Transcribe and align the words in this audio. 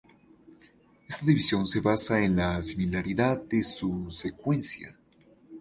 Esta 1.07 1.27
división 1.27 1.67
se 1.67 1.79
basa 1.79 2.23
en 2.23 2.35
la 2.37 2.59
similaridad 2.63 3.39
de 3.43 3.63
su 3.63 4.09
secuencia. 4.09 4.97